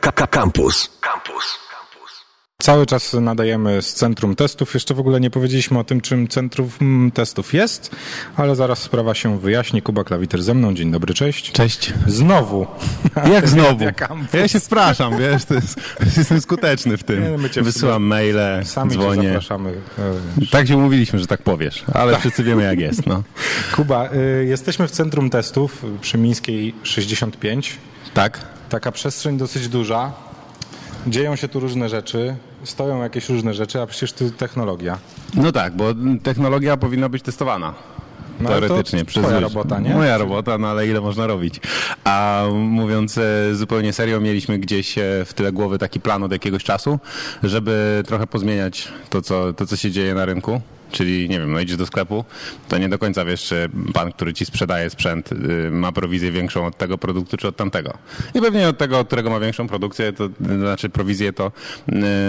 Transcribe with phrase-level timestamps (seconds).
[0.00, 0.90] Campus.
[1.00, 1.58] Campus.
[2.58, 4.74] Cały czas nadajemy z centrum testów.
[4.74, 6.70] Jeszcze w ogóle nie powiedzieliśmy o tym, czym centrum
[7.14, 7.90] testów jest,
[8.36, 9.82] ale zaraz sprawa się wyjaśni.
[9.82, 10.74] Kuba Klawiter ze mną.
[10.74, 11.52] Dzień dobry, cześć.
[11.52, 11.92] Cześć.
[12.06, 12.66] Znowu.
[13.34, 13.84] Jak znowu?
[14.32, 15.80] Ja się spraszam, wiesz, to jest,
[16.16, 17.30] jestem skuteczny w tym.
[17.30, 19.22] Nie, my cię Wysyłam maile, Sami cię dzwonię.
[19.28, 19.70] zapraszamy.
[20.42, 23.06] E, Tak się umówiliśmy, że tak powiesz, ale wszyscy wiemy jak jest.
[23.06, 23.22] No.
[23.76, 27.76] Kuba, y, jesteśmy w centrum testów przy Mińskiej 65.
[28.14, 28.40] Tak?
[28.74, 30.12] Taka przestrzeń dosyć duża.
[31.06, 34.98] Dzieją się tu różne rzeczy, stoją jakieś różne rzeczy, a przecież tu technologia.
[35.34, 35.84] No tak, bo
[36.22, 37.74] technologia powinna być testowana.
[38.40, 39.04] No, to Teoretycznie.
[39.04, 39.94] przez twoja robota, nie?
[39.94, 41.60] Moja robota, no ale ile można robić?
[42.04, 46.64] A mówiąc e, zupełnie serio, mieliśmy gdzieś e, w tyle głowy taki plan od jakiegoś
[46.64, 46.98] czasu,
[47.42, 50.60] żeby trochę pozmieniać to, co, to, co się dzieje na rynku.
[50.94, 52.24] Czyli, nie wiem, no idziesz do sklepu,
[52.68, 56.66] to nie do końca wiesz, czy pan, który ci sprzedaje sprzęt, y, ma prowizję większą
[56.66, 57.98] od tego produktu, czy od tamtego.
[58.34, 61.52] I pewnie od tego, od którego ma większą produkcję, to y, znaczy prowizję, to,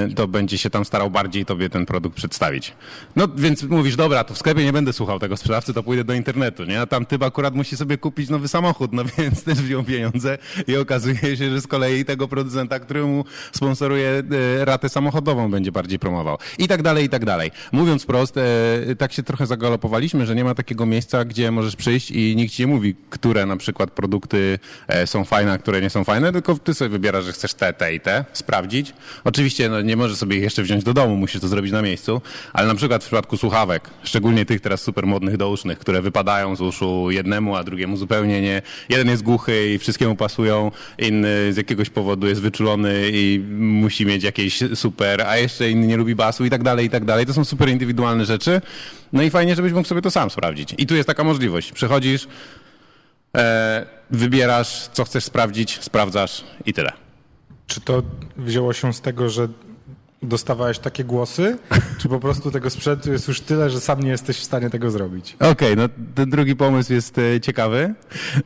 [0.09, 2.73] y, to będzie się tam starał bardziej tobie ten produkt przedstawić.
[3.15, 6.13] No więc mówisz, dobra, to w sklepie nie będę słuchał tego sprzedawcy, to pójdę do
[6.13, 6.81] internetu, nie?
[6.81, 10.77] A tam typ akurat musi sobie kupić nowy samochód, no więc też wziął pieniądze i
[10.77, 15.99] okazuje się, że z kolei tego producenta, który mu sponsoruje e, ratę samochodową, będzie bardziej
[15.99, 16.37] promował.
[16.57, 17.51] I tak dalej, i tak dalej.
[17.71, 18.54] Mówiąc wprost, e,
[18.97, 22.63] tak się trochę zagalopowaliśmy, że nie ma takiego miejsca, gdzie możesz przyjść i nikt ci
[22.63, 26.55] nie mówi, które na przykład produkty e, są fajne, a które nie są fajne, tylko
[26.55, 28.93] ty sobie wybierasz, że chcesz te, te i te, sprawdzić.
[29.23, 32.21] Oczywiście no, nie możesz sobie ich jeszcze wziąć do domu, musisz to zrobić na miejscu,
[32.53, 35.35] ale na przykład w przypadku słuchawek, szczególnie tych teraz super modnych
[35.79, 38.61] które wypadają z uszu jednemu, a drugiemu zupełnie nie.
[38.89, 44.23] Jeden jest głuchy i wszystkiemu pasują, inny z jakiegoś powodu jest wyczulony i musi mieć
[44.23, 47.25] jakieś super, a jeszcze inny nie lubi basu i tak dalej, i tak dalej.
[47.25, 48.44] To są super indywidualne rzeczy.
[49.13, 50.75] No i fajnie, żebyś mógł sobie to sam sprawdzić.
[50.77, 51.71] I tu jest taka możliwość.
[51.71, 52.27] Przychodzisz,
[53.37, 56.91] e, wybierasz, co chcesz sprawdzić, sprawdzasz i tyle.
[57.67, 58.03] Czy to
[58.37, 59.47] wzięło się z tego, że
[60.25, 61.57] dostawałeś takie głosy,
[62.01, 64.91] czy po prostu tego sprzętu jest już tyle, że sam nie jesteś w stanie tego
[64.91, 65.35] zrobić?
[65.39, 65.83] Okej, no
[66.15, 67.93] ten drugi pomysł jest e, ciekawy.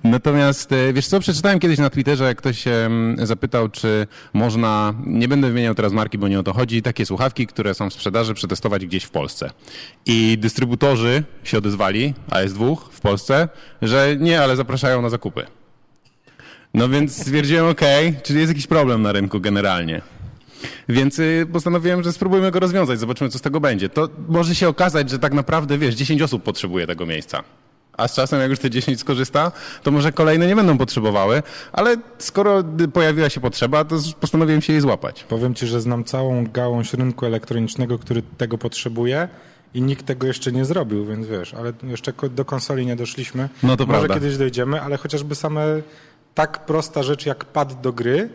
[0.03, 5.27] Natomiast e, wiesz co, przeczytałem kiedyś na Twitterze, jak ktoś się zapytał, czy można, nie
[5.27, 8.33] będę wymieniał teraz marki, bo nie o to chodzi, takie słuchawki, które są w sprzedaży,
[8.33, 9.49] przetestować gdzieś w Polsce.
[10.05, 13.49] I dystrybutorzy się odezwali, a jest dwóch w Polsce,
[13.81, 15.45] że nie, ale zapraszają na zakupy.
[16.73, 20.01] No więc stwierdziłem, okej, czyli jest jakiś problem na rynku generalnie.
[20.89, 23.89] Więc y, postanowiłem, że spróbujmy go rozwiązać, zobaczymy, co z tego będzie.
[23.89, 27.43] To może się okazać, że tak naprawdę, wiesz, 10 osób potrzebuje tego miejsca.
[27.97, 29.51] A z czasem, jak już te 10 skorzysta,
[29.83, 34.81] to może kolejne nie będą potrzebowały, ale skoro pojawiła się potrzeba, to postanowiłem się jej
[34.81, 35.23] złapać.
[35.23, 39.27] Powiem ci, że znam całą gałąź rynku elektronicznego, który tego potrzebuje
[39.73, 43.49] i nikt tego jeszcze nie zrobił, więc wiesz, ale jeszcze do konsoli nie doszliśmy.
[43.63, 44.13] No to Może prawda.
[44.13, 45.61] kiedyś dojdziemy, ale chociażby same
[46.35, 48.29] tak prosta rzecz jak pad do gry,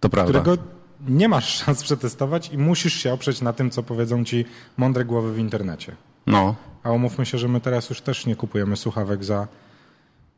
[0.00, 0.40] To prawda.
[0.40, 0.62] którego
[1.08, 4.44] nie masz szans przetestować i musisz się oprzeć na tym, co powiedzą ci
[4.76, 5.96] mądre głowy w internecie.
[6.26, 6.54] No.
[6.82, 9.48] A umówmy się, że my teraz już też nie kupujemy słuchawek za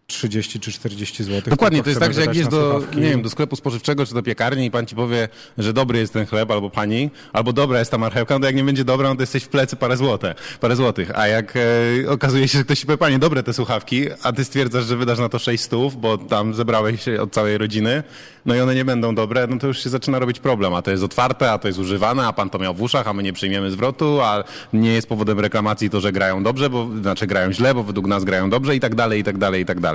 [0.06, 1.42] 30 czy 40 zł.
[1.50, 4.22] Dokładnie, to jest tak, że jak idziesz do, nie wiem, do sklepu spożywczego czy do
[4.22, 7.90] piekarni i pan ci powie, że dobry jest ten chleb albo pani, albo dobra jest
[7.90, 10.34] ta marchewka, no to jak nie będzie dobra, no to jesteś w plecy parę, złote,
[10.60, 11.18] parę złotych.
[11.18, 14.44] A jak e, okazuje się, że ktoś ci powie, panie, dobre te słuchawki, a ty
[14.44, 18.02] stwierdzasz, że wydasz na to 6 stów, bo tam zebrałeś się od całej rodziny,
[18.46, 20.74] no i one nie będą dobre, no to już się zaczyna robić problem.
[20.74, 23.12] A to jest otwarte, a to jest używane, a pan to miał w uszach, a
[23.12, 27.26] my nie przyjmiemy zwrotu, a nie jest powodem reklamacji to, że grają dobrze, bo znaczy
[27.26, 29.80] grają źle, bo według nas grają dobrze i tak dalej, i tak dalej, i tak
[29.80, 29.91] dalej.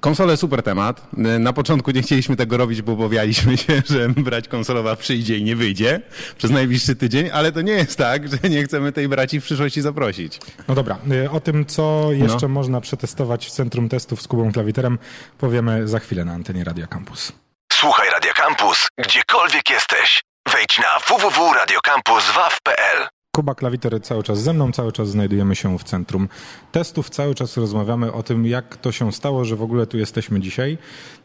[0.00, 1.06] Konsole super temat.
[1.38, 5.56] Na początku nie chcieliśmy tego robić, bo obawialiśmy się, że brać konsolowa przyjdzie i nie
[5.56, 6.00] wyjdzie
[6.38, 9.82] przez najbliższy tydzień, ale to nie jest tak, że nie chcemy tej braci w przyszłości
[9.82, 10.40] zaprosić.
[10.68, 12.48] No dobra, y, o tym, co jeszcze No.
[12.48, 14.98] można przetestować w Centrum Testów z Kubą Klawiterem,
[15.38, 17.32] powiemy za chwilę na antenie Radia Campus.
[17.72, 20.22] Słuchaj Radio Campus, gdziekolwiek jesteś.
[20.52, 26.28] Wejdź na www.radiocampus.waw.pl Kuba Klawiter cały czas ze mną, cały czas znajdujemy się w centrum
[26.72, 30.40] testów, cały czas rozmawiamy o tym, jak to się stało, że w ogóle tu jesteśmy
[30.40, 30.78] dzisiaj.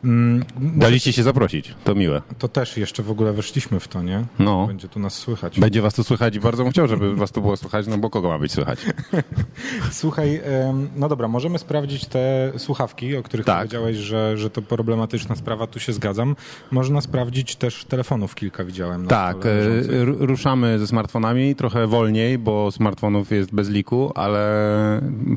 [0.03, 2.21] Mm, Daliście się zaprosić, to miłe.
[2.39, 4.25] To też jeszcze w ogóle weszliśmy w to, nie?
[4.39, 4.67] No.
[4.67, 5.59] Będzie tu nas słychać.
[5.59, 8.09] Będzie was tu słychać i bardzo bym chciał, żeby was tu było słychać, no bo
[8.09, 8.79] kogo ma być słychać?
[9.91, 10.41] Słuchaj,
[10.95, 13.57] no dobra, możemy sprawdzić te słuchawki, o których Tak.
[13.57, 16.35] powiedziałeś, że, że to problematyczna sprawa, tu się zgadzam.
[16.71, 19.03] Można sprawdzić też telefonów, kilka widziałem.
[19.03, 19.49] Na Tak, e,
[20.05, 24.41] ruszamy ze smartfonami trochę wolniej, bo smartfonów jest bez liku, ale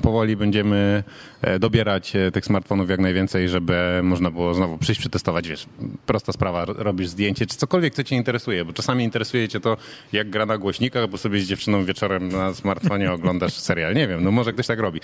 [0.03, 1.05] powoli będziemy
[1.43, 5.67] e, dobierać e, tych smartfonów jak najwięcej, żeby można było znowu przyjść, przetestować, wiesz,
[6.07, 9.77] prosta sprawa, robisz zdjęcie, czy cokolwiek, co cię interesuje, bo czasami interesuje cię to,
[10.13, 13.95] jak gra na głośnikach, bo sobie z dziewczyną wieczorem na smartfonie oglądasz serial.
[13.95, 15.01] Nie wiem, no może ktoś tak robi.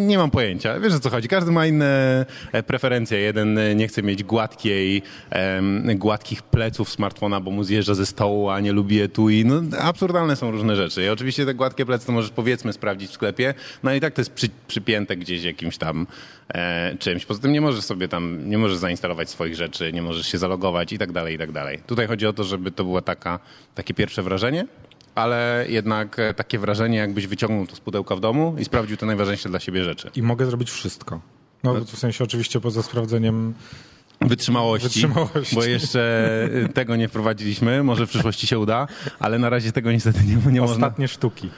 [0.00, 1.28] Nie mam pojęcia, wiesz o co chodzi.
[1.28, 2.26] Każdy ma inne
[2.66, 3.18] preferencje.
[3.18, 5.02] Jeden nie chce mieć gładkiej,
[5.94, 9.44] gładkich pleców smartfona, bo mu zjeżdża ze stołu, a nie lubi etui.
[9.44, 10.81] No absurdalne są różne rzeczy.
[11.06, 14.20] I oczywiście te gładkie plecy to możesz powiedzmy sprawdzić w sklepie, no i tak to
[14.20, 16.06] jest przy, przypięte gdzieś jakimś tam
[16.48, 17.26] e, czymś.
[17.26, 20.92] Poza tym nie możesz sobie tam, nie możesz zainstalować swoich rzeczy, nie możesz się zalogować
[20.92, 21.82] i tak dalej, i tak dalej.
[21.86, 23.38] Tutaj chodzi o to, żeby to było taka,
[23.74, 24.66] takie pierwsze wrażenie,
[25.14, 29.06] ale jednak e, takie wrażenie, jakbyś wyciągnął to z pudełka w domu i sprawdził te
[29.06, 30.10] najważniejsze dla siebie rzeczy.
[30.14, 31.20] I mogę zrobić wszystko.
[31.64, 33.54] No, w sensie oczywiście poza sprawdzeniem
[34.26, 36.00] Wytrzymałości, Wytrzymałości, bo jeszcze
[36.64, 37.82] y, tego nie wprowadziliśmy.
[37.82, 38.86] Może w przyszłości się uda,
[39.20, 40.86] ale na razie tego niestety nie, nie Ostatnie można.
[40.86, 41.50] Ostatnie sztuki.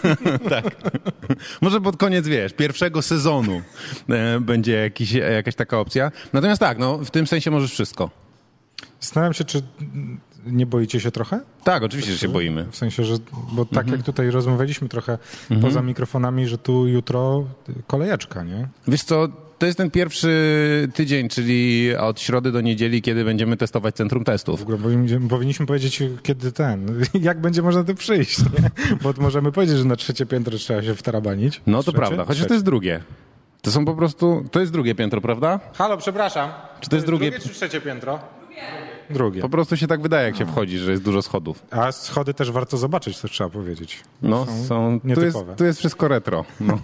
[0.50, 0.64] tak.
[1.60, 3.62] Może pod koniec, wiesz, pierwszego sezonu
[4.08, 6.12] e, będzie jakiś, jakaś taka opcja.
[6.32, 8.10] Natomiast tak, no, w tym sensie możesz wszystko.
[9.00, 9.62] Zastanawiam się, czy
[10.46, 11.40] nie boicie się trochę?
[11.64, 12.66] Tak, oczywiście, że się boimy.
[12.70, 13.14] W sensie, że,
[13.52, 13.96] bo tak mhm.
[13.96, 15.12] jak tutaj rozmawialiśmy trochę
[15.42, 15.60] mhm.
[15.60, 17.44] poza mikrofonami, że tu jutro
[17.86, 18.68] kolejeczka, nie?
[18.88, 19.28] Wiesz co,
[19.64, 24.60] to jest ten pierwszy tydzień, czyli od środy do niedzieli, kiedy będziemy testować centrum testów.
[24.60, 24.78] W ogóle
[25.28, 28.70] powinniśmy powiedzieć, kiedy ten, jak będzie można tu przyjść, nie?
[29.02, 31.60] Bo możemy powiedzieć, że na trzecie piętro trzeba się wtarabanić.
[31.66, 31.98] No to trzecie?
[31.98, 33.00] prawda, chociaż to jest drugie.
[33.62, 35.60] To są po prostu, to jest drugie piętro, prawda?
[35.74, 36.50] Halo, przepraszam.
[36.50, 37.30] Czy to, to jest, jest drugie?
[37.30, 38.20] drugie czy trzecie piętro?
[38.40, 38.93] Drugie.
[39.40, 41.62] Po prostu się tak wydaje, jak się wchodzi, że jest dużo schodów.
[41.70, 44.00] A schody też warto zobaczyć, to trzeba powiedzieć.
[44.22, 46.44] No, są, są tu, jest, tu jest wszystko retro.
[46.60, 46.78] No.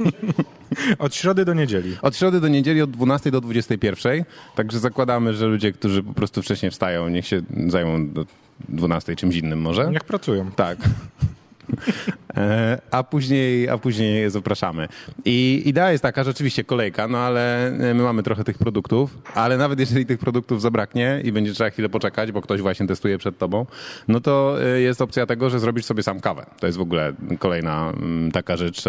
[0.98, 1.96] Od środy do niedzieli.
[2.02, 4.24] Od środy do niedzieli od 12 do 21.
[4.54, 8.26] Także zakładamy, że ludzie, którzy po prostu wcześniej wstają, niech się zajmą do
[8.68, 9.90] 12 czymś innym może.
[9.90, 10.50] Niech pracują.
[10.50, 10.78] Tak.
[12.40, 14.88] E, a później, a później zapraszamy.
[15.24, 19.56] I idea jest taka, rzeczywiście kolejka, no ale e, my mamy trochę tych produktów, ale
[19.56, 23.38] nawet jeżeli tych produktów zabraknie i będzie trzeba chwilę poczekać, bo ktoś właśnie testuje przed
[23.38, 23.66] tobą,
[24.08, 26.46] no to e, jest opcja tego, że zrobisz sobie sam kawę.
[26.60, 28.84] To jest w ogóle kolejna mm, taka rzecz,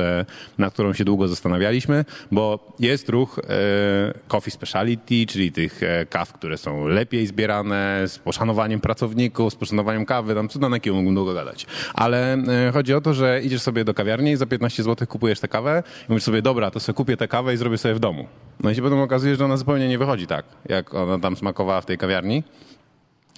[0.57, 3.39] na którą się długo zastanawialiśmy, bo jest ruch
[4.27, 10.35] coffee speciality, czyli tych kaw, które są lepiej zbierane, z poszanowaniem pracowników, z poszanowaniem kawy,
[10.35, 11.67] tam co na mógłbym długo gadać.
[11.93, 12.37] Ale
[12.73, 15.83] chodzi o to, że idziesz sobie do kawiarni i za 15 zł kupujesz tę kawę
[16.09, 18.27] i mówisz sobie, dobra, to sobie kupię tę kawę i zrobię sobie w domu.
[18.59, 21.81] No i się potem okazuje, że ona zupełnie nie wychodzi tak, jak ona tam smakowała
[21.81, 22.43] w tej kawiarni.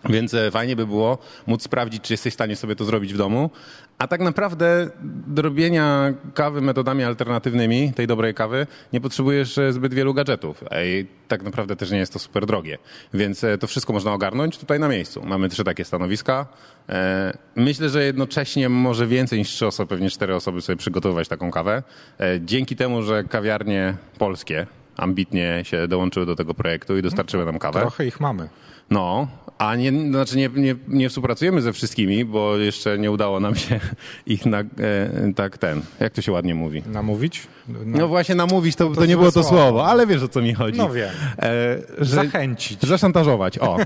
[0.10, 1.18] Więc e, fajnie by było
[1.48, 3.50] móc sprawdzić, czy jesteś w stanie sobie to zrobić w domu.
[3.98, 4.90] A tak naprawdę
[5.28, 10.64] do robienia kawy metodami alternatywnymi, tej dobrej kawy, nie potrzebujesz e, zbyt wielu gadżetów.
[10.86, 12.78] I tak naprawdę też nie jest to super drogie.
[13.14, 15.24] Więc e, to wszystko można ogarnąć tutaj na miejscu.
[15.26, 16.46] Mamy trzy takie stanowiska.
[17.56, 21.84] Myślę, że jednocześnie może więcej niż trzy osoby, pewnie cztery osoby sobie przygotowywać taką kawę.
[22.40, 24.68] Dzięki temu, że kawiarnie polskie
[24.98, 27.80] ambitnie się dołączyły do tego projektu i dostarczyły nam kawę.
[27.80, 28.50] Trochę ich mamy.
[28.90, 29.28] No,
[29.58, 33.80] a nie, znaczy nie, nie, nie współpracujemy ze wszystkimi, bo jeszcze nie udało nam się
[34.26, 34.66] ich na, e,
[35.36, 36.84] tak ten, jak to się ładnie mówi?
[36.88, 37.48] Namówić?
[37.68, 39.48] No, no właśnie namówić to, to, to nie było to słowo.
[39.58, 40.78] słowo, ale wiesz o co mi chodzi.
[40.78, 41.10] No wiem.
[41.40, 42.82] E, że, Zachęcić.
[42.82, 43.78] Zaszantażować, o.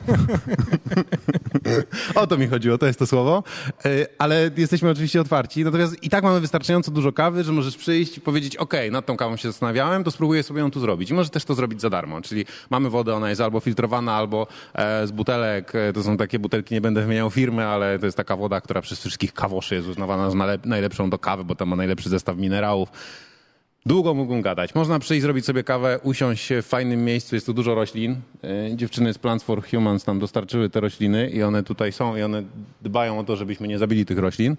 [2.16, 3.44] o to mi chodziło, to jest to słowo.
[3.86, 8.18] E, ale jesteśmy oczywiście otwarci, natomiast i tak mamy wystarczająco dużo kawy, że możesz przyjść
[8.18, 11.10] i powiedzieć, ok, nad tą kawą się zastanawiałem, to spróbuję sobie ją tu zrobić.
[11.10, 14.48] I możesz też to zrobić za darmo, czyli mamy wodę, ona jest albo filtrowana, albo
[14.74, 18.18] e, z butelek, e, to są takie butelki, nie będę wymieniał firmy, ale to jest
[18.18, 21.76] taka woda, która przez wszystkich kawoszy jest uznawana za najlepszą do kawy, bo tam ma
[21.76, 22.90] najlepszy zestaw minerałów.
[23.88, 24.76] Długo mógłbym gadać.
[24.76, 28.16] Można przyjść, zrobić sobie kawę, usiąść w fajnym miejscu, jest tu dużo roślin.
[28.44, 32.22] E, dziewczyny z Plants for Humans nam dostarczyły te rośliny i one tutaj są i
[32.22, 32.44] one
[32.82, 34.56] dbają o to, żebyśmy nie zabili tych roślin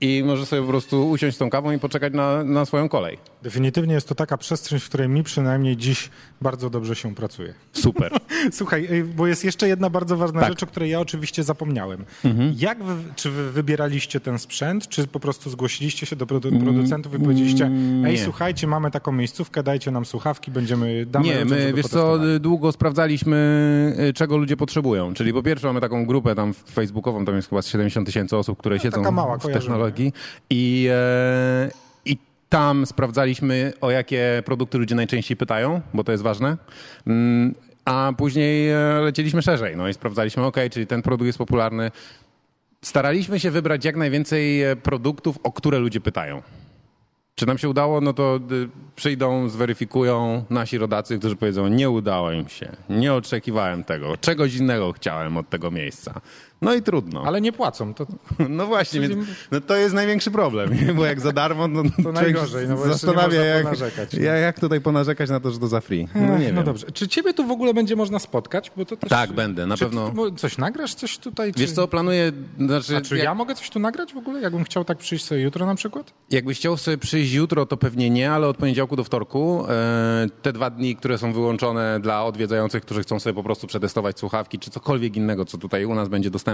[0.00, 3.18] i może sobie po prostu usiąść z tą kawą i poczekać na, na swoją kolej.
[3.42, 7.54] Definitywnie jest to taka przestrzeń, w której mi przynajmniej dziś bardzo dobrze się pracuje.
[7.72, 8.12] Super.
[8.52, 10.48] Słuchaj, y, bo jest jeszcze jedna bardzo ważna tak.
[10.48, 12.04] rzecz, o której ja oczywiście zapomniałem.
[12.24, 12.54] Mhm.
[12.58, 16.62] Jak wy, czy wy wybieraliście ten sprzęt, czy po prostu zgłosiliście się do produ mm,
[16.62, 17.64] producentów i powiedzieliście,
[18.04, 18.18] ej, Nie.
[18.18, 21.06] słuchajcie, mamy taką miejscówkę, dajcie nam słuchawki, będziemy...
[21.06, 23.36] Damy Nie, my, wiesz co, długo sprawdzaliśmy,
[24.08, 25.14] y, czego ludzie potrzebują.
[25.14, 28.76] Czyli po pierwsze mamy taką grupę tam facebookową, tam jest chyba 70 tysięcy osób, które
[28.76, 29.87] no, siedzą mała, w technologii
[30.50, 31.70] i, e,
[32.04, 32.18] i
[32.48, 36.56] tam sprawdzaliśmy, o jakie produkty ludzie najczęściej pytają, bo to jest ważne.
[37.06, 37.54] Mm,
[37.84, 41.90] a później e, lecieliśmy szerzej, no i sprawdzaliśmy, ok, czyli ten produkt jest popularny.
[42.82, 46.42] Staraliśmy się wybrać jak najwięcej e, produktów, o które ludzie pytają.
[47.38, 48.40] Czy nam się udało, no to
[48.96, 54.92] przyjdą, zweryfikują nasi rodacy, którzy powiedzą, nie udało im się, nie oczekiwałem tego, czegoś innego
[54.92, 56.20] chciałem od tego miejsca.
[56.60, 57.22] No i trudno.
[57.26, 57.94] Ale nie płacą.
[57.94, 58.06] To...
[58.48, 62.68] No właśnie, więc, no to jest największy problem, bo jak za darmo, no to najgorzej,
[62.68, 64.22] no bo zastanawia jak, ponarzekać, no.
[64.22, 66.08] jak tutaj ponarzekać na to, że to za free.
[66.14, 66.86] No, nie no dobrze.
[66.92, 68.72] Czy ciebie tu w ogóle będzie można spotkać?
[68.76, 69.10] Bo to też...
[69.10, 70.12] Tak, będę, na pewno.
[70.36, 71.52] coś nagrasz, coś tutaj?
[71.56, 72.32] Wiesz co, planuję...
[72.58, 73.24] Znaczy, A czy jak...
[73.24, 74.40] ja mogę coś tu nagrać w ogóle?
[74.40, 76.12] Jakbym chciał tak przyjść sobie jutro na przykład?
[76.30, 80.52] Jakbyś chciał sobie przyjść jutro, to pewnie nie, ale od poniedziałku do wtorku e, te
[80.52, 84.70] dwa dni, które są wyłączone dla odwiedzających, którzy chcą sobie po prostu przetestować słuchawki, czy
[84.70, 86.47] cokolwiek innego, co tutaj u nas będzie dostępne,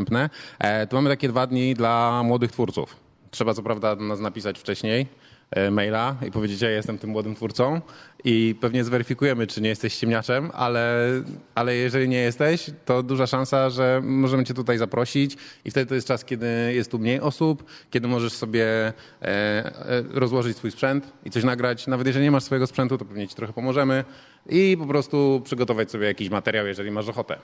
[0.59, 2.97] e, to mamy takie dwa dni dla młodych twórców.
[3.31, 5.07] Trzeba co prawda nas napisać wcześniej
[5.51, 7.81] e, maila i powiedzieć, ja jestem tym młodym twórcą
[8.25, 11.11] i pewnie zweryfikujemy, czy nie jesteś ciemniaczem, ale,
[11.55, 15.95] ale jeżeli nie jesteś, to duża szansa, że możemy cię tutaj zaprosić i wtedy to
[15.95, 19.73] jest czas, kiedy jest tu mniej osób, kiedy możesz sobie e,
[20.11, 21.87] rozłożyć swój sprzęt i coś nagrać.
[21.87, 24.05] Nawet jeżeli nie masz swojego sprzętu, to pewnie ci trochę pomożemy
[24.49, 27.39] i po prostu przygotować sobie jakiś materiał, jeżeli masz ochotę.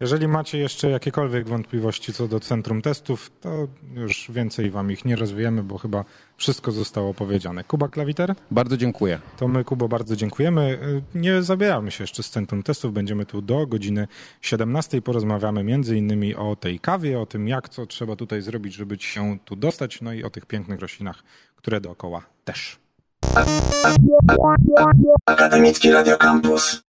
[0.00, 5.16] Jeżeli macie jeszcze jakiekolwiek wątpliwości co do centrum testów, to już więcej wam ich nie
[5.16, 6.04] rozwijemy, bo chyba
[6.36, 7.64] wszystko zostało powiedziane.
[7.64, 8.34] Kuba Klawiter?
[8.50, 9.20] Bardzo dziękuję.
[9.36, 10.78] To my, Kubo, bardzo dziękujemy.
[11.14, 12.92] Nie zabieramy się jeszcze z centrum testów.
[12.92, 14.08] Będziemy tu do godziny
[14.40, 15.02] 17.
[15.02, 19.08] Porozmawiamy między innymi o tej kawie, o tym, jak co trzeba tutaj zrobić, żeby ci
[19.08, 21.22] się tu dostać, no i o tych pięknych roślinach,
[21.56, 22.78] które dookoła też.
[25.26, 26.89] Akademicki Radio Campus.